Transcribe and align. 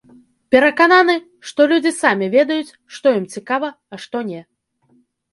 Перакананы, 0.53 1.15
што 1.49 1.65
людзі 1.71 1.91
самі 2.03 2.29
ведаюць, 2.35 2.73
што 2.95 3.07
ім 3.19 3.25
цікава, 3.35 3.69
а 3.93 3.99
што 4.07 4.17
не. 4.31 4.41